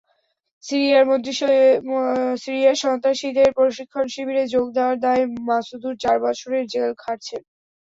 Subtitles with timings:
[2.37, 7.41] সিরিয়ায় সন্ত্রাসীদের প্রশিক্ষণ শিবিরে যোগ দেওয়ার দায়ে মাসুদুর চার বছরের জেল খাটছেন।